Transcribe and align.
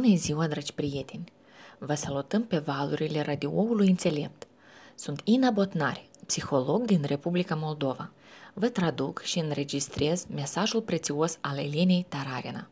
Bună 0.00 0.16
ziua, 0.16 0.46
dragi 0.46 0.72
prieteni! 0.72 1.32
Vă 1.78 1.94
salutăm 1.94 2.44
pe 2.44 2.58
valurile 2.58 3.20
radioului 3.22 3.88
înțelept. 3.88 4.46
Sunt 4.94 5.20
Ina 5.24 5.50
Botnari, 5.50 6.08
psiholog 6.26 6.84
din 6.84 7.02
Republica 7.06 7.54
Moldova. 7.54 8.10
Vă 8.54 8.68
traduc 8.68 9.20
și 9.20 9.38
înregistrez 9.38 10.26
mesajul 10.34 10.82
prețios 10.82 11.38
al 11.40 11.58
Elenei 11.58 12.06
Tararina. 12.08 12.68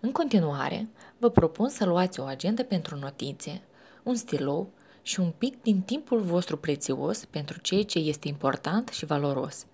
În 0.00 0.12
continuare, 0.12 0.88
vă 1.18 1.28
propun 1.28 1.68
să 1.68 1.84
luați 1.84 2.20
o 2.20 2.24
agendă 2.24 2.62
pentru 2.62 2.96
notițe, 2.96 3.62
un 4.02 4.14
stilou 4.14 4.70
și 5.02 5.20
un 5.20 5.32
pic 5.38 5.62
din 5.62 5.80
timpul 5.80 6.20
vostru 6.20 6.56
prețios 6.56 7.24
pentru 7.24 7.60
ceea 7.60 7.84
ce 7.84 7.98
este 7.98 8.28
important 8.28 8.88
și 8.88 9.04
valoros. 9.04 9.66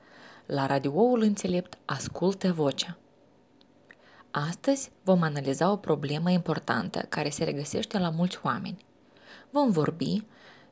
La 0.46 0.66
radioul 0.66 1.20
înțelept 1.20 1.78
ascultă 1.84 2.52
vocea. 2.52 2.98
Astăzi 4.30 4.90
vom 5.02 5.22
analiza 5.22 5.70
o 5.70 5.76
problemă 5.76 6.30
importantă 6.30 6.98
care 7.08 7.28
se 7.28 7.44
regăsește 7.44 7.98
la 7.98 8.10
mulți 8.10 8.38
oameni. 8.42 8.84
Vom 9.50 9.70
vorbi 9.70 10.24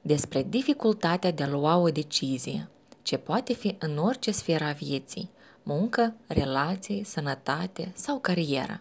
despre 0.03 0.43
dificultatea 0.43 1.31
de 1.31 1.43
a 1.43 1.49
lua 1.49 1.77
o 1.77 1.89
decizie, 1.89 2.69
ce 3.03 3.17
poate 3.17 3.53
fi 3.53 3.77
în 3.79 3.99
orice 3.99 4.31
sferă 4.31 4.65
a 4.65 4.73
vieții, 4.73 5.31
muncă, 5.63 6.15
relații, 6.27 7.05
sănătate 7.05 7.93
sau 7.95 8.19
carieră. 8.19 8.81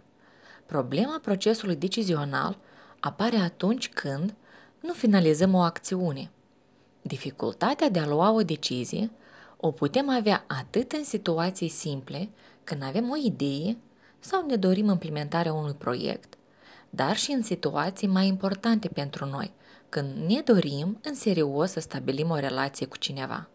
Problema 0.66 1.20
procesului 1.22 1.76
decizional 1.76 2.58
apare 3.00 3.36
atunci 3.36 3.90
când 3.90 4.34
nu 4.80 4.94
finalizăm 4.94 5.54
o 5.54 5.60
acțiune. 5.60 6.30
Dificultatea 7.02 7.90
de 7.90 8.00
a 8.00 8.08
lua 8.08 8.32
o 8.32 8.42
decizie 8.42 9.12
o 9.58 9.72
putem 9.72 10.10
avea 10.10 10.44
atât 10.48 10.92
în 10.92 11.04
situații 11.04 11.70
simple, 11.70 12.30
când 12.64 12.84
avem 12.84 13.10
o 13.10 13.16
idee 13.24 13.78
sau 14.26 14.46
ne 14.46 14.56
dorim 14.56 14.90
implementarea 14.90 15.54
unui 15.54 15.74
proiect, 15.74 16.34
dar 16.90 17.16
și 17.16 17.32
în 17.32 17.42
situații 17.42 18.08
mai 18.08 18.28
importante 18.28 18.88
pentru 18.88 19.26
noi, 19.26 19.54
când 19.90 20.30
ne 20.30 20.42
dorim 20.42 21.00
în 21.04 21.16
serios 21.16 21.72
să 21.72 21.80
stabilim 21.80 22.30
o 22.30 22.36
relație 22.36 22.86
cu 22.86 22.98
cineva. 22.98 23.50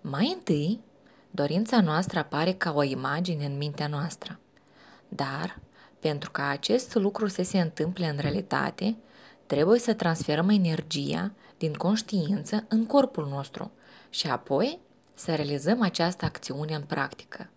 Mai 0.00 0.32
întâi, 0.34 0.80
dorința 1.30 1.80
noastră 1.80 2.18
apare 2.18 2.52
ca 2.52 2.72
o 2.72 2.82
imagine 2.82 3.44
în 3.44 3.56
mintea 3.56 3.86
noastră. 3.86 4.38
Dar, 5.08 5.58
pentru 5.98 6.30
ca 6.30 6.48
acest 6.48 6.94
lucru 6.94 7.26
să 7.26 7.42
se 7.42 7.60
întâmple 7.60 8.08
în 8.08 8.18
realitate, 8.18 8.96
trebuie 9.46 9.78
să 9.78 9.94
transferăm 9.94 10.48
energia 10.48 11.32
din 11.58 11.72
conștiință 11.72 12.64
în 12.68 12.86
corpul 12.86 13.28
nostru 13.28 13.70
și 14.10 14.26
apoi 14.30 14.78
să 15.14 15.34
realizăm 15.34 15.82
această 15.82 16.24
acțiune 16.24 16.74
în 16.74 16.82
practică. 16.82 17.50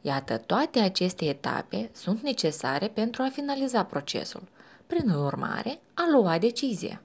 Iată, 0.00 0.38
toate 0.38 0.78
aceste 0.78 1.24
etape 1.24 1.90
sunt 1.92 2.22
necesare 2.22 2.88
pentru 2.88 3.22
a 3.22 3.28
finaliza 3.32 3.84
procesul, 3.84 4.48
prin 4.86 5.10
urmare, 5.10 5.80
a 5.94 6.02
lua 6.12 6.38
decizia. 6.38 7.02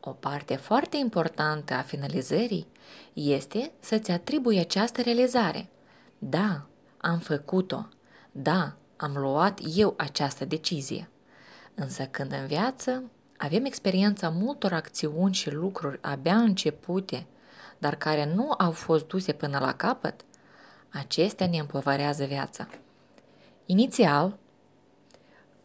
O 0.00 0.10
parte 0.10 0.56
foarte 0.56 0.96
importantă 0.96 1.74
a 1.74 1.82
finalizării 1.82 2.66
este 3.12 3.72
să-ți 3.80 4.10
atribui 4.10 4.58
această 4.58 5.02
realizare. 5.02 5.68
Da, 6.18 6.66
am 6.96 7.18
făcut-o. 7.18 7.88
Da, 8.32 8.72
am 8.96 9.12
luat 9.16 9.60
eu 9.74 9.94
această 9.96 10.44
decizie. 10.44 11.08
Însă 11.74 12.04
când 12.04 12.32
în 12.32 12.46
viață 12.46 13.02
avem 13.36 13.64
experiența 13.64 14.28
multor 14.28 14.72
acțiuni 14.72 15.34
și 15.34 15.50
lucruri 15.50 15.98
abia 16.02 16.36
începute, 16.36 17.26
dar 17.78 17.94
care 17.94 18.32
nu 18.34 18.54
au 18.58 18.70
fost 18.70 19.06
duse 19.06 19.32
până 19.32 19.58
la 19.58 19.74
capăt, 19.74 20.24
acestea 20.92 21.46
ne 21.46 21.58
împovărează 21.58 22.24
viața. 22.24 22.68
Inițial, 23.66 24.38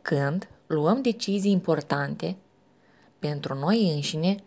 când 0.01 0.49
luăm 0.67 1.01
decizii 1.01 1.51
importante 1.51 2.37
pentru 3.19 3.53
noi 3.53 3.93
înșine, 3.93 4.43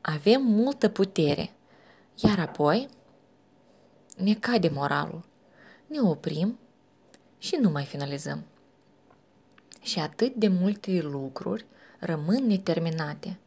avem 0.00 0.42
multă 0.42 0.88
putere, 0.88 1.52
iar 2.14 2.38
apoi 2.38 2.88
ne 4.16 4.34
cade 4.34 4.68
moralul. 4.68 5.24
Ne 5.86 6.00
oprim 6.00 6.58
și 7.38 7.56
nu 7.60 7.70
mai 7.70 7.84
finalizăm. 7.84 8.44
Și 9.82 9.98
atât 9.98 10.34
de 10.34 10.48
multe 10.48 11.00
lucruri 11.00 11.66
rămân 11.98 12.46
neterminate. 12.46 13.38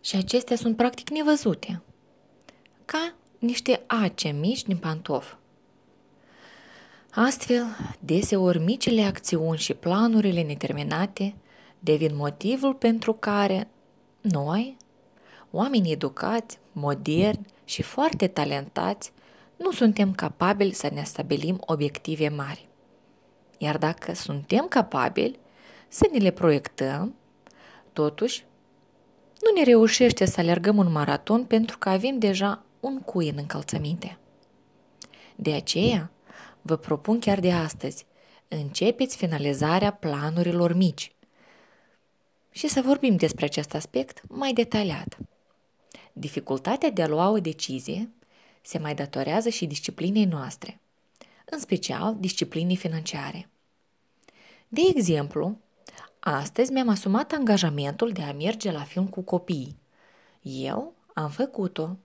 Și 0.00 0.16
acestea 0.16 0.56
sunt 0.56 0.76
practic 0.76 1.10
nevăzute, 1.10 1.82
ca 2.84 3.14
niște 3.46 3.82
ace 3.86 4.28
mici 4.28 4.62
din 4.62 4.76
pantof. 4.76 5.34
Astfel, 7.10 7.64
deseori 8.00 8.58
micile 8.58 9.02
acțiuni 9.02 9.58
și 9.58 9.74
planurile 9.74 10.42
neterminate 10.42 11.34
devin 11.78 12.16
motivul 12.16 12.74
pentru 12.74 13.12
care 13.12 13.68
noi, 14.20 14.76
oameni 15.50 15.92
educați, 15.92 16.58
moderni 16.72 17.46
și 17.64 17.82
foarte 17.82 18.26
talentați, 18.26 19.12
nu 19.56 19.70
suntem 19.70 20.12
capabili 20.12 20.72
să 20.72 20.90
ne 20.92 21.02
stabilim 21.02 21.62
obiective 21.66 22.28
mari. 22.28 22.68
Iar 23.58 23.78
dacă 23.78 24.14
suntem 24.14 24.66
capabili 24.68 25.38
să 25.88 26.08
ne 26.12 26.18
le 26.18 26.30
proiectăm, 26.30 27.14
totuși 27.92 28.44
nu 29.40 29.58
ne 29.58 29.64
reușește 29.64 30.24
să 30.24 30.40
alergăm 30.40 30.76
un 30.76 30.92
maraton 30.92 31.44
pentru 31.44 31.78
că 31.78 31.88
avem 31.88 32.18
deja 32.18 32.64
un 32.86 33.00
cui 33.00 33.28
în 33.28 33.36
încălțăminte. 33.38 34.18
De 35.36 35.52
aceea, 35.52 36.10
vă 36.62 36.76
propun 36.76 37.18
chiar 37.18 37.40
de 37.40 37.52
astăzi, 37.52 38.06
începeți 38.48 39.16
finalizarea 39.16 39.92
planurilor 39.92 40.72
mici 40.74 41.14
și 42.50 42.68
să 42.68 42.80
vorbim 42.80 43.16
despre 43.16 43.44
acest 43.44 43.74
aspect 43.74 44.22
mai 44.28 44.52
detaliat. 44.52 45.18
Dificultatea 46.12 46.90
de 46.90 47.02
a 47.02 47.06
lua 47.06 47.30
o 47.30 47.38
decizie 47.38 48.10
se 48.62 48.78
mai 48.78 48.94
datorează 48.94 49.48
și 49.48 49.66
disciplinei 49.66 50.24
noastre, 50.24 50.80
în 51.44 51.58
special 51.58 52.16
disciplinii 52.18 52.76
financiare. 52.76 53.48
De 54.68 54.80
exemplu, 54.94 55.58
astăzi 56.18 56.72
mi-am 56.72 56.88
asumat 56.88 57.32
angajamentul 57.32 58.12
de 58.12 58.22
a 58.22 58.32
merge 58.32 58.70
la 58.70 58.82
film 58.82 59.08
cu 59.08 59.20
copiii. 59.20 59.78
Eu 60.42 60.94
am 61.14 61.30
făcut-o 61.30 61.96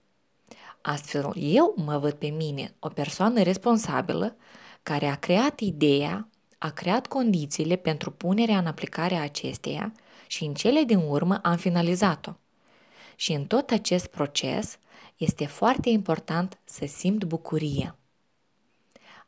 Astfel, 0.82 1.32
eu 1.36 1.74
mă 1.76 1.98
văd 1.98 2.12
pe 2.12 2.26
mine 2.26 2.74
o 2.78 2.88
persoană 2.88 3.42
responsabilă 3.42 4.36
care 4.82 5.06
a 5.06 5.14
creat 5.14 5.60
ideea, 5.60 6.28
a 6.58 6.70
creat 6.70 7.06
condițiile 7.06 7.76
pentru 7.76 8.10
punerea 8.10 8.58
în 8.58 8.66
aplicare 8.66 9.14
a 9.14 9.22
acesteia 9.22 9.92
și 10.26 10.44
în 10.44 10.54
cele 10.54 10.82
din 10.82 10.98
urmă 10.98 11.40
am 11.42 11.56
finalizat-o. 11.56 12.32
Și 13.16 13.32
în 13.32 13.44
tot 13.44 13.70
acest 13.70 14.06
proces 14.06 14.78
este 15.16 15.46
foarte 15.46 15.88
important 15.88 16.58
să 16.64 16.86
simt 16.86 17.24
bucurie. 17.24 17.94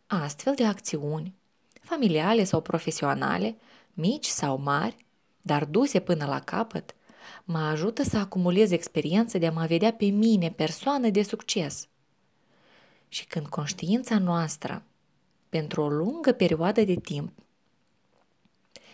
Astfel 0.06 0.54
de 0.54 0.64
acțiuni, 0.64 1.34
familiale 1.80 2.44
sau 2.44 2.60
profesionale, 2.60 3.56
mici 3.92 4.26
sau 4.26 4.58
mari, 4.58 4.96
dar 5.42 5.64
duse 5.64 6.00
până 6.00 6.24
la 6.26 6.40
capăt, 6.40 6.94
mă 7.44 7.58
ajută 7.58 8.02
să 8.02 8.16
acumulez 8.16 8.70
experiență 8.70 9.38
de 9.38 9.46
a 9.46 9.52
mă 9.52 9.66
vedea 9.66 9.92
pe 9.92 10.04
mine 10.04 10.50
persoană 10.50 11.08
de 11.08 11.22
succes. 11.22 11.88
Și 13.08 13.26
când 13.26 13.46
conștiința 13.46 14.18
noastră, 14.18 14.82
pentru 15.48 15.82
o 15.82 15.88
lungă 15.88 16.32
perioadă 16.32 16.82
de 16.82 16.94
timp, 16.94 17.32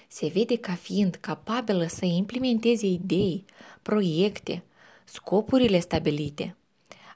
se 0.08 0.26
vede 0.26 0.56
ca 0.56 0.74
fiind 0.74 1.14
capabilă 1.14 1.86
să 1.86 2.04
implementeze 2.04 2.86
idei, 2.86 3.44
proiecte, 3.82 4.62
scopurile 5.04 5.78
stabilite, 5.80 6.56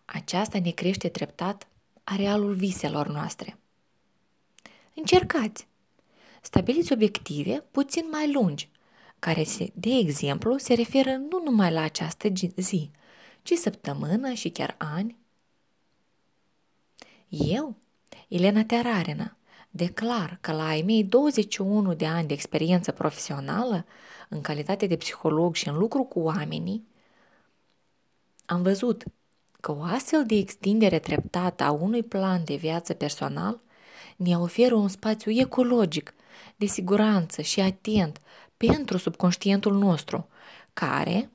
aceasta 0.05 0.59
ne 0.59 0.71
crește 0.71 1.09
treptat 1.09 1.69
arealul 2.05 2.55
viselor 2.55 3.09
noastre. 3.09 3.59
Încercați! 4.95 5.67
Stabiliți 6.41 6.93
obiective 6.93 7.65
puțin 7.71 8.05
mai 8.11 8.33
lungi 8.33 8.69
care, 9.25 9.45
se, 9.45 9.71
de 9.75 9.91
exemplu, 9.91 10.57
se 10.57 10.75
referă 10.75 11.11
nu 11.11 11.43
numai 11.45 11.73
la 11.73 11.81
această 11.81 12.29
zi, 12.57 12.91
ci 13.43 13.53
săptămână 13.53 14.33
și 14.33 14.49
chiar 14.49 14.75
ani. 14.79 15.17
Eu, 17.29 17.77
Elena 18.29 18.65
Terarina, 18.65 19.37
declar 19.71 20.39
că 20.41 20.53
la 20.53 20.67
ai 20.67 20.83
mei 20.83 21.05
21 21.05 21.95
de 21.95 22.07
ani 22.07 22.27
de 22.27 22.33
experiență 22.33 22.93
profesională, 22.93 23.87
în 24.29 24.41
calitate 24.41 24.87
de 24.87 24.97
psiholog 24.97 25.55
și 25.55 25.69
în 25.69 25.79
lucru 25.79 26.03
cu 26.03 26.21
oamenii, 26.21 26.87
am 28.47 28.63
văzut 28.63 29.05
că 29.61 29.73
o 29.73 29.83
astfel 29.83 30.27
de 30.27 30.35
extindere 30.35 30.99
treptată 30.99 31.65
a 31.65 31.71
unui 31.71 32.03
plan 32.03 32.45
de 32.45 32.55
viață 32.55 32.95
personal 32.95 33.61
ne 34.17 34.39
oferă 34.39 34.75
un 34.75 34.89
spațiu 34.89 35.31
ecologic, 35.31 36.15
de 36.57 36.67
siguranță 36.67 37.43
și 37.43 37.61
atent 37.61 38.21
pentru 38.67 38.97
subconștientul 38.97 39.75
nostru, 39.75 40.29
care, 40.73 41.31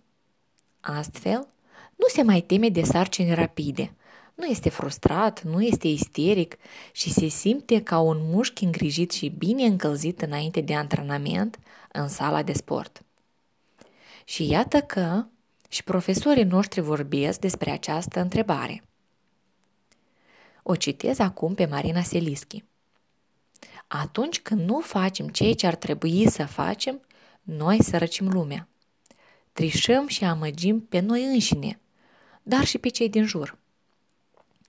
astfel, 0.79 1.47
nu 1.95 2.05
se 2.07 2.23
mai 2.23 2.41
teme 2.41 2.69
de 2.69 2.83
sarcini 2.83 3.33
rapide, 3.33 3.93
Nu 4.35 4.45
este 4.45 4.69
frustrat, 4.69 5.43
nu 5.43 5.61
este 5.61 5.87
isteric 5.87 6.57
și 6.91 7.11
se 7.11 7.27
simte 7.27 7.83
ca 7.83 7.99
un 7.99 8.17
mușchi 8.21 8.63
îngrijit 8.63 9.11
și 9.11 9.29
bine 9.29 9.63
încălzit 9.65 10.21
înainte 10.21 10.61
de 10.61 10.75
antrenament 10.75 11.59
în 11.91 12.07
sala 12.07 12.43
de 12.43 12.53
sport. 12.53 13.01
Și 14.23 14.49
iată 14.49 14.81
că 14.81 15.25
și 15.69 15.83
profesorii 15.83 16.43
noștri 16.43 16.81
vorbesc 16.81 17.39
despre 17.39 17.71
această 17.71 18.19
întrebare. 18.19 18.83
O 20.63 20.75
citez 20.75 21.19
acum 21.19 21.53
pe 21.53 21.65
Marina 21.65 22.01
Selischi. 22.01 22.63
Atunci 23.87 24.39
când 24.39 24.61
nu 24.61 24.79
facem 24.79 25.27
ceea 25.27 25.53
ce 25.53 25.67
ar 25.67 25.75
trebui 25.75 26.29
să 26.29 26.45
facem, 26.45 27.01
noi 27.49 27.83
sărăcim 27.83 28.29
lumea. 28.29 28.67
Trișăm 29.53 30.07
și 30.07 30.23
amăgim 30.23 30.81
pe 30.81 30.99
noi 30.99 31.23
înșine, 31.23 31.79
dar 32.43 32.65
și 32.65 32.77
pe 32.77 32.89
cei 32.89 33.09
din 33.09 33.25
jur. 33.25 33.57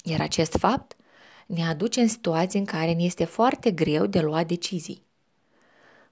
Iar 0.04 0.20
acest 0.20 0.56
fapt 0.56 0.96
ne 1.46 1.66
aduce 1.66 2.00
în 2.00 2.08
situații 2.08 2.58
în 2.58 2.64
care 2.64 2.92
ne 2.92 3.02
este 3.02 3.24
foarte 3.24 3.70
greu 3.70 4.06
de 4.06 4.20
luat 4.20 4.46
decizii. 4.46 5.02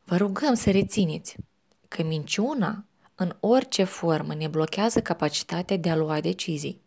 Vă 0.04 0.16
rugăm 0.16 0.54
să 0.54 0.70
rețineți 0.70 1.36
că 1.88 2.02
minciuna 2.02 2.84
în 3.14 3.36
orice 3.40 3.84
formă 3.84 4.34
ne 4.34 4.48
blochează 4.48 5.02
capacitatea 5.02 5.76
de 5.76 5.90
a 5.90 5.96
lua 5.96 6.20
decizii. 6.20 6.80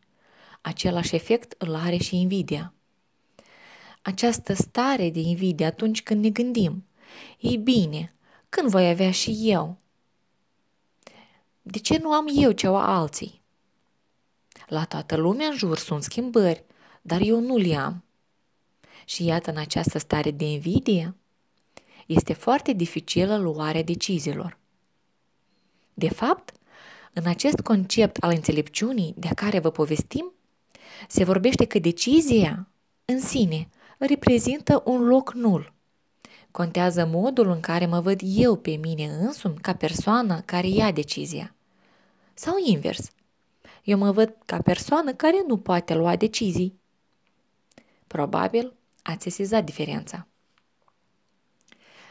Același 0.62 1.16
efect 1.16 1.56
îl 1.58 1.76
are 1.76 1.98
și 1.98 2.20
invidia. 2.20 2.74
Această 4.02 4.54
stare 4.54 5.10
de 5.10 5.20
invidie 5.20 5.66
atunci 5.66 6.04
când 6.04 6.24
ne 6.24 6.30
gândim, 6.30 6.86
ei 7.40 7.58
bine, 7.58 8.14
când 8.52 8.70
voi 8.70 8.90
avea 8.90 9.12
și 9.12 9.40
eu? 9.42 9.78
De 11.62 11.80
ce 11.80 11.98
nu 11.98 12.12
am 12.12 12.28
eu 12.36 12.52
ce 12.52 12.68
au 12.68 12.76
alții? 12.76 13.42
La 14.68 14.86
toată 14.86 15.16
lumea 15.16 15.48
în 15.48 15.56
jur 15.56 15.78
sunt 15.78 16.04
schimbări, 16.04 16.64
dar 17.02 17.22
eu 17.22 17.40
nu 17.40 17.58
le 17.58 17.76
am. 17.76 18.04
Și 19.06 19.26
iată 19.26 19.50
în 19.50 19.58
această 19.58 19.98
stare 19.98 20.32
de 20.32 20.46
invidie, 20.46 21.16
este 22.06 22.34
foarte 22.34 22.74
dificilă 22.74 23.38
luarea 23.38 23.84
deciziilor. 23.84 24.58
De 25.94 26.10
fapt, 26.10 26.54
în 27.14 27.26
acest 27.26 27.60
concept 27.60 28.24
al 28.24 28.32
înțelepciunii 28.32 29.14
de 29.18 29.30
care 29.36 29.60
vă 29.60 29.70
povestim, 29.70 30.34
se 31.08 31.24
vorbește 31.24 31.66
că 31.66 31.80
decizia 31.80 32.68
în 33.06 33.20
sine 33.20 33.70
reprezintă 33.98 34.82
un 34.86 35.04
loc 35.04 35.34
nul. 35.34 35.74
Contează 36.52 37.06
modul 37.06 37.50
în 37.50 37.60
care 37.60 37.86
mă 37.86 38.00
văd 38.00 38.20
eu 38.24 38.56
pe 38.56 38.72
mine 38.72 39.06
însumi 39.06 39.58
ca 39.58 39.74
persoană 39.76 40.42
care 40.46 40.68
ia 40.68 40.92
decizia. 40.92 41.56
Sau 42.34 42.56
invers. 42.66 43.12
Eu 43.84 43.98
mă 43.98 44.12
văd 44.12 44.36
ca 44.46 44.62
persoană 44.62 45.14
care 45.14 45.44
nu 45.48 45.58
poate 45.58 45.94
lua 45.94 46.16
decizii. 46.16 46.80
Probabil 48.08 48.74
ați 49.02 49.24
sesizat 49.24 49.64
diferența. 49.64 50.28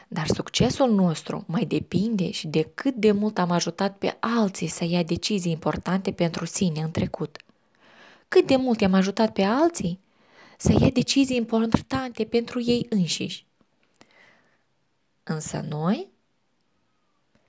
Dar 0.07 0.27
succesul 0.27 0.91
nostru 0.91 1.43
mai 1.47 1.65
depinde 1.65 2.31
și 2.31 2.47
de 2.47 2.71
cât 2.73 2.95
de 2.95 3.11
mult 3.11 3.37
am 3.37 3.51
ajutat 3.51 3.97
pe 3.97 4.17
alții 4.19 4.67
să 4.67 4.85
ia 4.85 5.03
decizii 5.03 5.51
importante 5.51 6.11
pentru 6.11 6.45
sine 6.45 6.81
în 6.81 6.91
trecut. 6.91 7.37
Cât 8.27 8.47
de 8.47 8.55
mult 8.55 8.81
am 8.81 8.93
ajutat 8.93 9.33
pe 9.33 9.43
alții 9.43 9.99
să 10.57 10.75
ia 10.79 10.89
decizii 10.89 11.35
importante 11.35 12.23
pentru 12.23 12.61
ei 12.65 12.85
înșiși. 12.89 13.45
Însă 15.23 15.65
noi 15.67 16.09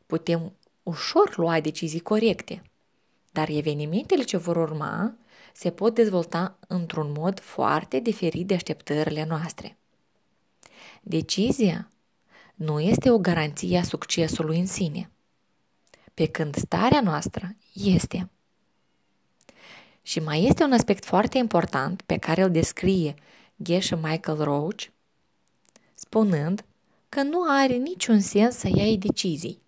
putem 0.06 0.52
ușor 0.82 1.36
lua 1.36 1.60
decizii 1.60 2.00
corecte, 2.00 2.62
dar 3.30 3.48
evenimentele 3.48 4.22
ce 4.22 4.36
vor 4.36 4.56
urma 4.56 5.14
se 5.52 5.70
pot 5.70 5.94
dezvolta 5.94 6.58
într-un 6.68 7.12
mod 7.12 7.40
foarte 7.40 7.98
diferit 7.98 8.46
de 8.46 8.54
așteptările 8.54 9.24
noastre. 9.24 9.76
Decizia 11.02 11.90
nu 12.54 12.80
este 12.80 13.10
o 13.10 13.18
garanție 13.18 13.78
a 13.78 13.82
succesului 13.82 14.58
în 14.58 14.66
sine, 14.66 15.10
pe 16.14 16.26
când 16.26 16.54
starea 16.54 17.00
noastră 17.00 17.56
este. 17.72 18.30
Și 20.02 20.20
mai 20.20 20.44
este 20.44 20.62
un 20.62 20.72
aspect 20.72 21.04
foarte 21.04 21.38
important 21.38 22.02
pe 22.02 22.16
care 22.16 22.42
îl 22.42 22.50
descrie 22.50 23.14
Geshe 23.62 23.96
Michael 23.96 24.42
Roach, 24.42 24.82
spunând 25.94 26.64
că 27.14 27.22
nu 27.22 27.42
are 27.48 27.74
niciun 27.74 28.20
sens 28.20 28.56
să 28.56 28.68
iei 28.74 28.98
decizii. 28.98 29.62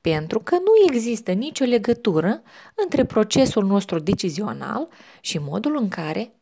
Pentru 0.00 0.40
că 0.40 0.54
nu 0.54 0.92
există 0.92 1.32
nicio 1.32 1.64
legătură 1.64 2.42
între 2.74 3.04
procesul 3.04 3.64
nostru 3.64 3.98
decizional 3.98 4.88
și 5.20 5.38
modul 5.38 5.76
în 5.76 5.88
care 5.88 6.32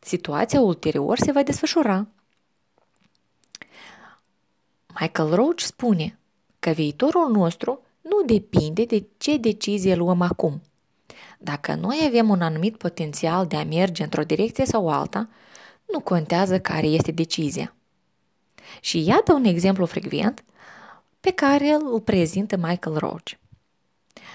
situația 0.00 0.60
ulterior 0.60 1.18
se 1.18 1.32
va 1.32 1.42
desfășura. 1.42 2.06
Michael 5.00 5.34
Roach 5.34 5.60
spune 5.60 6.18
că 6.58 6.70
viitorul 6.70 7.30
nostru 7.30 7.82
nu 8.00 8.22
depinde 8.26 8.84
de 8.84 9.06
ce 9.18 9.36
decizie 9.36 9.94
luăm 9.94 10.20
acum. 10.20 10.62
Dacă 11.38 11.74
noi 11.74 12.04
avem 12.06 12.28
un 12.28 12.42
anumit 12.42 12.76
potențial 12.76 13.46
de 13.46 13.56
a 13.56 13.64
merge 13.64 14.02
într-o 14.02 14.22
direcție 14.22 14.64
sau 14.64 14.88
alta, 14.88 15.28
nu 15.86 16.00
contează 16.00 16.60
care 16.60 16.86
este 16.86 17.10
decizia. 17.10 17.74
Și 18.80 19.04
iată 19.04 19.32
un 19.32 19.44
exemplu 19.44 19.86
frecvent 19.86 20.44
pe 21.20 21.30
care 21.30 21.68
îl 21.68 22.00
prezintă 22.00 22.56
Michael 22.56 22.96
Roach. 22.96 23.30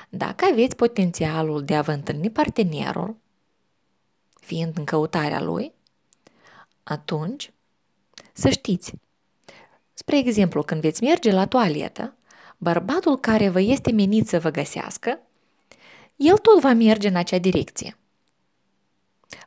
Dacă 0.09 0.45
aveți 0.51 0.75
potențialul 0.75 1.63
de 1.63 1.75
a 1.75 1.81
vă 1.81 1.91
întâlni 1.91 2.29
partenerul, 2.29 3.15
fiind 4.39 4.77
în 4.77 4.83
căutarea 4.83 5.41
lui, 5.41 5.71
atunci 6.83 7.51
să 8.33 8.49
știți 8.49 8.93
Spre 9.97 10.17
exemplu, 10.17 10.63
când 10.63 10.81
veți 10.81 11.03
merge 11.03 11.31
la 11.31 11.47
toaletă, 11.47 12.15
bărbatul 12.57 13.19
care 13.19 13.49
vă 13.49 13.59
este 13.59 13.91
menit 13.91 14.27
să 14.27 14.39
vă 14.39 14.49
găsească, 14.49 15.19
el 16.15 16.37
tot 16.37 16.59
va 16.59 16.73
merge 16.73 17.07
în 17.07 17.15
acea 17.15 17.37
direcție. 17.37 17.97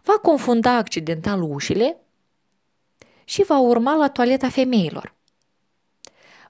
Va 0.03 0.13
confunda 0.13 0.77
accidental 0.77 1.43
ușile 1.43 1.97
și 3.29 3.43
va 3.43 3.59
urma 3.59 3.95
la 3.95 4.09
toaleta 4.09 4.49
femeilor. 4.49 5.15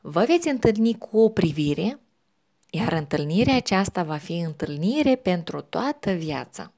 Vă 0.01 0.25
veți 0.25 0.49
întâlni 0.49 0.99
cu 0.99 1.19
o 1.19 1.29
privire, 1.29 1.99
iar 2.71 2.93
întâlnirea 2.93 3.57
aceasta 3.57 4.03
va 4.03 4.17
fi 4.17 4.39
întâlnire 4.39 5.17
pentru 5.17 5.61
toată 5.61 6.13
viața. 6.13 6.73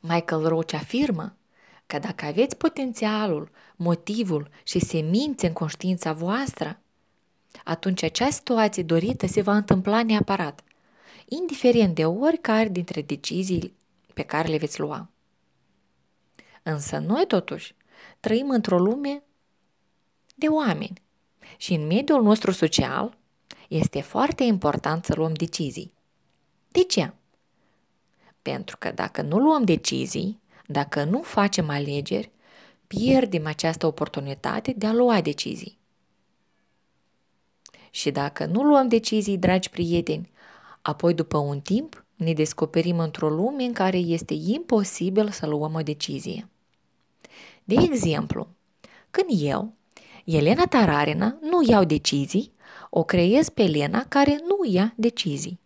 Michael 0.00 0.48
Roach 0.48 0.72
afirmă 0.72 1.36
că 1.86 1.98
dacă 1.98 2.24
aveți 2.24 2.56
potențialul, 2.56 3.50
motivul 3.76 4.48
și 4.62 4.78
semințe 4.78 5.46
în 5.46 5.52
conștiința 5.52 6.12
voastră, 6.12 6.80
atunci 7.64 8.02
acea 8.02 8.30
situație 8.30 8.82
dorită 8.82 9.26
se 9.26 9.42
va 9.42 9.56
întâmpla 9.56 10.02
neapărat, 10.02 10.64
indiferent 11.28 11.94
de 11.94 12.04
oricare 12.04 12.68
dintre 12.68 13.02
decizii 13.02 13.74
pe 14.14 14.22
care 14.22 14.48
le 14.48 14.56
veți 14.56 14.80
lua. 14.80 15.10
Însă 16.68 16.98
noi, 16.98 17.24
totuși, 17.26 17.74
trăim 18.26 18.50
într-o 18.50 18.78
lume 18.78 19.22
de 20.34 20.46
oameni 20.46 21.02
și 21.56 21.74
în 21.74 21.86
mediul 21.86 22.22
nostru 22.22 22.50
social 22.50 23.18
este 23.68 24.00
foarte 24.00 24.42
important 24.44 25.04
să 25.04 25.14
luăm 25.14 25.34
decizii. 25.34 25.92
De 26.68 26.82
ce? 26.82 27.12
Pentru 28.42 28.76
că 28.76 28.90
dacă 28.90 29.22
nu 29.22 29.38
luăm 29.38 29.64
decizii, 29.64 30.40
dacă 30.66 31.04
nu 31.04 31.22
facem 31.22 31.68
alegeri, 31.68 32.30
pierdem 32.86 33.46
această 33.46 33.86
oportunitate 33.86 34.72
de 34.76 34.86
a 34.86 34.92
lua 34.92 35.20
decizii. 35.20 35.78
Și 37.90 38.10
dacă 38.10 38.46
nu 38.46 38.62
luăm 38.62 38.88
decizii, 38.88 39.38
dragi 39.38 39.70
prieteni, 39.70 40.30
apoi 40.82 41.14
după 41.14 41.36
un 41.36 41.60
timp 41.60 42.04
ne 42.14 42.32
descoperim 42.32 42.98
într-o 42.98 43.28
lume 43.28 43.64
în 43.64 43.72
care 43.72 43.98
este 43.98 44.34
imposibil 44.34 45.30
să 45.30 45.46
luăm 45.46 45.74
o 45.74 45.82
decizie. 45.82 46.48
De 47.68 47.74
exemplu, 47.74 48.48
când 49.10 49.26
eu, 49.42 49.72
Elena 50.24 50.66
Tararina, 50.66 51.38
nu 51.40 51.62
iau 51.68 51.84
decizii, 51.84 52.52
o 52.90 53.04
creez 53.04 53.48
pe 53.48 53.62
Elena 53.62 54.04
care 54.08 54.40
nu 54.46 54.70
ia 54.70 54.92
decizii. 54.96 55.60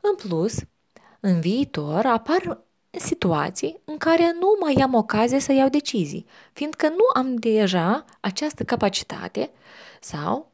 În 0.00 0.14
plus, 0.14 0.58
în 1.20 1.40
viitor 1.40 2.06
apar 2.06 2.64
situații 2.90 3.80
în 3.84 3.96
care 3.96 4.32
nu 4.40 4.56
mai 4.60 4.74
am 4.82 4.94
ocazie 4.94 5.38
să 5.38 5.52
iau 5.52 5.68
decizii, 5.68 6.26
fiindcă 6.52 6.88
nu 6.88 7.04
am 7.14 7.34
deja 7.34 8.04
această 8.20 8.64
capacitate 8.64 9.50
sau 10.00 10.52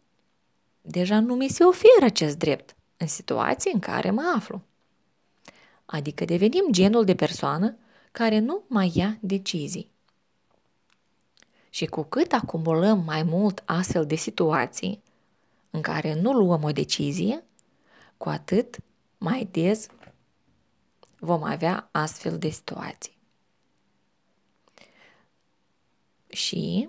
deja 0.81 1.21
nu 1.21 1.35
mi 1.35 1.49
se 1.49 1.65
oferă 1.65 2.05
acest 2.05 2.39
drept 2.39 2.77
în 2.97 3.07
situații 3.07 3.71
în 3.75 3.81
care 3.81 4.11
mă 4.11 4.33
aflu. 4.37 4.63
Adică 5.87 6.25
devenim 6.25 6.65
genul 6.71 7.05
de 7.05 7.15
persoană 7.15 7.77
care 8.13 8.39
nu 8.39 8.63
mai 8.67 8.93
ia 8.95 9.17
decizii. 9.21 9.97
Și 11.71 11.87
cu 11.87 12.03
cât 12.03 12.33
acumulăm 12.33 13.03
mai 13.05 13.23
mult 13.23 13.63
astfel 13.67 14.07
de 14.07 14.15
situații 14.15 15.03
în 15.71 15.81
care 15.81 16.15
nu 16.15 16.33
luăm 16.33 16.63
o 16.63 16.71
decizie, 16.73 17.45
cu 18.17 18.29
atât 18.29 18.77
mai 19.19 19.49
des 19.51 19.87
vom 21.19 21.43
avea 21.43 21.89
astfel 21.93 22.39
de 22.39 22.49
situații. 22.49 23.17
Și 26.29 26.89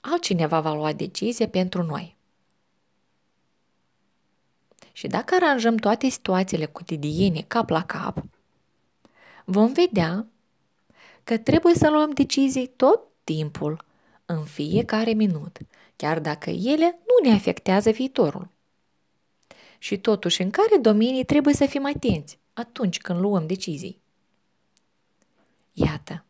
altcineva 0.00 0.60
va 0.60 0.74
lua 0.74 0.92
decizie 0.92 1.48
pentru 1.48 1.82
noi. 1.82 2.16
Și 4.92 5.06
dacă 5.06 5.34
aranjăm 5.34 5.76
toate 5.76 6.08
situațiile 6.08 6.66
cotidiene 6.66 7.40
cap 7.40 7.68
la 7.68 7.84
cap, 7.84 8.24
vom 9.44 9.72
vedea 9.72 10.26
că 11.24 11.38
trebuie 11.38 11.74
să 11.74 11.90
luăm 11.90 12.10
decizii 12.10 12.66
tot 12.66 13.00
timpul, 13.24 13.84
în 14.26 14.44
fiecare 14.44 15.12
minut, 15.12 15.58
chiar 15.96 16.20
dacă 16.20 16.50
ele 16.50 16.98
nu 16.98 17.28
ne 17.28 17.34
afectează 17.34 17.90
viitorul. 17.90 18.48
Și 19.78 19.98
totuși, 19.98 20.42
în 20.42 20.50
care 20.50 20.76
domenii 20.80 21.24
trebuie 21.24 21.54
să 21.54 21.66
fim 21.66 21.86
atenți 21.86 22.38
atunci 22.52 22.98
când 22.98 23.20
luăm 23.20 23.46
decizii? 23.46 24.00
Iată, 25.72 26.24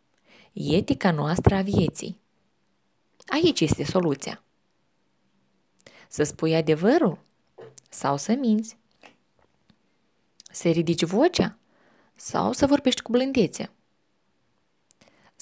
etica 0.52 1.10
noastră 1.10 1.54
a 1.54 1.62
vieții. 1.62 2.20
Aici 3.26 3.60
este 3.60 3.84
soluția. 3.84 4.42
Să 6.08 6.22
spui 6.22 6.54
adevărul 6.54 7.18
sau 7.88 8.16
să 8.16 8.34
minți. 8.34 8.76
Să 10.50 10.68
ridici 10.68 11.04
vocea 11.04 11.58
sau 12.14 12.52
să 12.52 12.66
vorbești 12.66 13.02
cu 13.02 13.10
blândețe. 13.10 13.70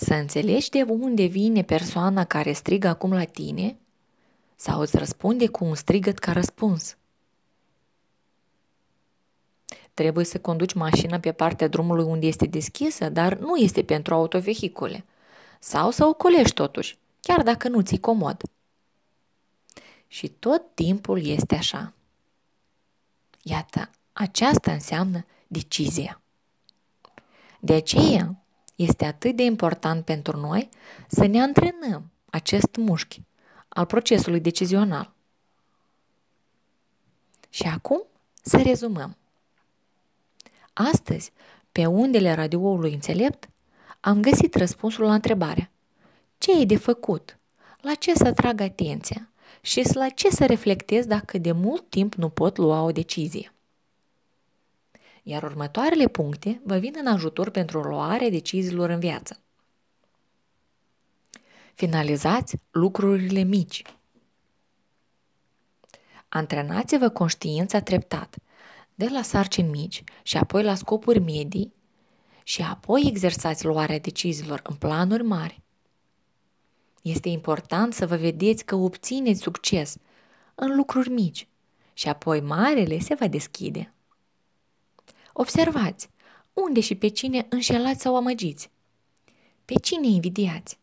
Să 0.03 0.15
înțelegi 0.15 0.71
de 0.71 0.83
unde 0.83 1.25
vine 1.25 1.63
persoana 1.63 2.25
care 2.25 2.53
strigă 2.53 2.89
acum 2.89 3.13
la 3.13 3.25
tine 3.25 3.77
sau 4.55 4.81
îți 4.81 4.97
răspunde 4.97 5.47
cu 5.47 5.65
un 5.65 5.75
strigăt 5.75 6.19
ca 6.19 6.33
răspuns. 6.33 6.97
Trebuie 9.95 10.25
să 10.25 10.39
conduci 10.39 10.73
mașina 10.73 11.19
pe 11.19 11.33
partea 11.33 11.69
drumului 11.69 12.05
unde 12.05 12.27
este 12.27 12.47
deschisă, 12.47 13.09
dar 13.09 13.39
nu 13.39 13.57
este 13.57 13.83
pentru 13.83 14.15
autovehicule. 14.15 15.05
Sau 15.59 15.91
să 15.91 16.05
ocolești 16.05 16.55
totuși, 16.55 16.99
chiar 17.21 17.43
dacă 17.43 17.69
nu 17.69 17.81
ți-i 17.81 17.99
comod. 17.99 18.43
Și 20.07 20.29
tot 20.29 20.75
timpul 20.75 21.27
este 21.27 21.55
așa. 21.55 21.93
Iată, 23.43 23.91
aceasta 24.13 24.73
înseamnă 24.73 25.25
decizia. 25.47 26.21
De 27.61 27.73
aceea 27.73 28.40
este 28.83 29.05
atât 29.05 29.37
de 29.37 29.43
important 29.43 30.05
pentru 30.05 30.37
noi 30.37 30.69
să 31.09 31.27
ne 31.27 31.43
antrenăm 31.43 32.11
acest 32.31 32.77
mușchi 32.77 33.23
al 33.69 33.85
procesului 33.85 34.41
decizional. 34.41 35.13
Și 37.51 37.63
acum 37.63 38.03
să 38.43 38.63
rezumăm. 38.63 39.17
Astăzi, 40.73 41.33
pe 41.73 41.87
undele 41.87 42.35
radioului 42.35 42.93
înțelept, 42.93 43.49
am 44.01 44.21
găsit 44.21 44.55
răspunsul 44.55 45.05
la 45.05 45.15
întrebarea 45.15 45.71
ce 46.39 46.61
e 46.61 46.65
de 46.65 46.77
făcut, 46.77 47.39
la 47.81 47.95
ce 47.95 48.15
să 48.15 48.33
trag 48.33 48.61
atenția 48.61 49.31
și 49.61 49.95
la 49.95 50.09
ce 50.09 50.31
să 50.31 50.47
reflectez 50.47 51.07
dacă 51.07 51.39
de 51.39 51.53
mult 51.53 51.89
timp 51.89 52.15
nu 52.15 52.29
pot 52.29 52.57
lua 52.57 52.83
o 52.83 52.93
decizie. 52.93 53.53
Iar 55.23 55.43
următoarele 55.43 56.09
puncte 56.09 56.61
vă 56.65 56.79
vin 56.79 56.95
în 56.99 57.07
ajutor 57.07 57.51
pentru 57.51 57.81
luarea 57.81 58.31
deciziilor 58.31 58.91
în 58.91 58.99
viață. 58.99 59.41
Finalizați 61.75 62.57
lucrurile 62.71 63.43
mici. 63.43 63.83
Antrenați-vă 66.29 67.09
conștiința 67.09 67.81
treptat– 67.81 68.37
de 69.01 69.09
la 69.09 69.23
sarcini 69.23 69.69
mici 69.69 70.05
și 70.23 70.37
apoi 70.37 70.63
la 70.63 70.75
scopuri 70.75 71.19
medii 71.19 71.73
și 72.45 72.63
apoi 72.63 73.03
exersați 73.07 73.65
luarea 73.65 73.99
deciziilor 73.99 74.61
în 74.63 74.75
planuri 74.75 75.23
mari. 75.23 75.61
Este 77.03 77.29
important 77.29 77.95
să 77.95 78.07
vă 78.07 78.17
vedeți 78.17 78.65
că 78.65 78.75
obțineți 78.75 79.41
succes 79.41 79.97
în 80.55 80.77
lucruri 80.77 81.11
mici 81.11 81.49
și 81.93 82.09
apoi 82.09 82.41
marele 82.41 82.99
se 82.99 83.15
va 83.15 83.27
deschide. 83.27 83.95
Observați 85.33 86.09
unde 86.53 86.81
și 86.81 86.95
pe 86.95 87.09
cine 87.09 87.47
înșelați 87.49 88.01
sau 88.01 88.17
amăgiți, 88.17 88.71
pe 89.65 89.75
cine 89.75 90.07
invidiați. 90.07 90.79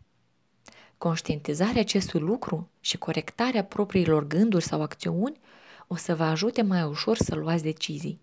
Conștientizarea 0.98 1.82
acestui 1.82 2.20
lucru 2.20 2.70
și 2.80 2.98
corectarea 2.98 3.64
propriilor 3.64 4.28
gânduri 4.28 4.64
sau 4.64 4.82
acțiuni 4.82 5.40
o 5.88 5.96
să 5.96 6.16
vă 6.16 6.24
ajute 6.24 6.62
mai 6.62 6.84
ușor 6.84 7.18
să 7.18 7.36
luați 7.36 7.64
decizii. 7.64 8.20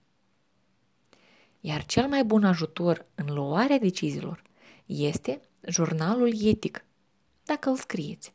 Iar 1.60 1.84
cel 1.84 2.08
mai 2.08 2.24
bun 2.24 2.44
ajutor 2.44 3.06
în 3.14 3.34
luarea 3.34 3.78
deciziilor 3.78 4.42
este 4.86 5.40
jurnalul 5.68 6.44
etic, 6.44 6.84
dacă 7.44 7.68
îl 7.68 7.76
scrieți, 7.76 8.34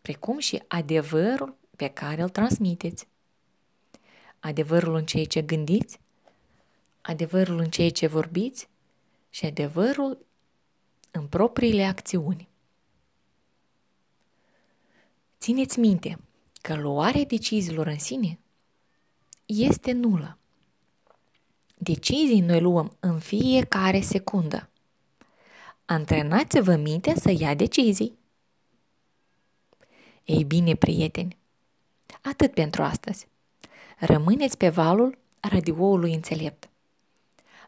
precum 0.00 0.38
și 0.38 0.62
adevărul 0.68 1.56
pe 1.76 1.88
care 1.88 2.22
îl 2.22 2.28
transmiteți. 2.28 3.08
Adevărul 4.38 4.94
în 4.94 5.04
ceea 5.04 5.24
ce 5.24 5.42
gândiți, 5.42 6.00
adevărul 7.08 7.58
în 7.58 7.70
ceea 7.70 7.90
ce 7.90 8.06
vorbiți 8.06 8.68
și 9.30 9.46
adevărul 9.46 10.26
în 11.10 11.26
propriile 11.26 11.84
acțiuni. 11.84 12.48
Țineți 15.38 15.78
minte, 15.78 16.18
că 16.60 16.74
luarea 16.74 17.24
deciziilor 17.24 17.86
în 17.86 17.98
sine 17.98 18.38
este 19.46 19.92
nulă. 19.92 20.38
Decizii 21.78 22.40
noi 22.40 22.60
luăm 22.60 22.96
în 23.00 23.18
fiecare 23.18 24.00
secundă. 24.00 24.68
Antrenați-vă 25.84 26.76
mintea 26.76 27.14
să 27.14 27.34
ia 27.38 27.54
decizii. 27.54 28.18
Ei 30.24 30.44
bine, 30.44 30.74
prieteni, 30.74 31.36
atât 32.22 32.54
pentru 32.54 32.82
astăzi. 32.82 33.26
Rămâneți 33.98 34.56
pe 34.56 34.68
valul 34.68 35.18
radioului 35.40 36.14
înțelept. 36.14 36.68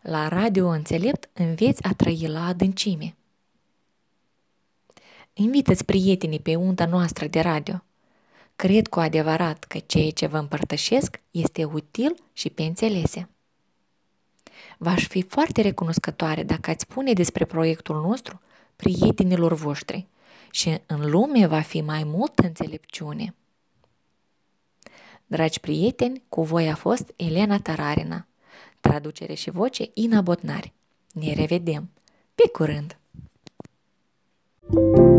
La 0.01 0.29
radio 0.29 0.69
înțelept 0.69 1.29
înveți 1.33 1.83
a 1.83 1.93
trăi 1.93 2.27
la 2.27 2.47
adâncime. 2.47 3.15
Invitați 5.33 5.85
prietenii 5.85 6.41
pe 6.41 6.57
unda 6.57 6.87
noastră 6.87 7.27
de 7.27 7.41
radio– 7.41 7.83
Cred 8.61 8.89
cu 8.89 9.01
adevărat 9.01 9.65
că 9.65 9.79
ceea 9.79 10.11
ce 10.11 10.27
vă 10.27 10.39
împărtășesc 10.39 11.21
este 11.31 11.65
util 11.65 12.15
și 12.33 12.51
pe 12.51 12.63
înțelese. 12.63 13.29
V-aș 14.79 15.07
fi 15.07 15.23
foarte 15.23 15.61
recunoscătoare 15.63 16.43
dacă 16.43 16.71
ați 16.71 16.83
spune 16.83 17.13
despre 17.13 17.45
proiectul 17.45 18.01
nostru 18.01 18.41
prietenilor 18.77 19.53
voștri 19.53 20.07
și 20.51 20.81
în 20.87 21.11
lume 21.11 21.47
va 21.47 21.61
fi 21.61 21.81
mai 21.81 22.05
multă 22.05 22.43
înțelepciune. 22.47 23.35
Dragi 25.27 25.61
prieteni, 25.61 26.23
cu 26.29 26.43
voi 26.43 26.71
a 26.71 26.75
fost 26.75 27.13
Elena 27.17 27.59
Tararina, 27.59 28.27
traducere 28.81 29.35
și 29.35 29.51
voce 29.51 29.91
Ina 29.95 30.21
Botnari. 30.21 30.73
Ne 31.13 31.35
revedem! 31.35 31.91
Pe 32.35 32.49
curând! 32.53 32.95
thank 34.73 34.97
you 34.97 35.10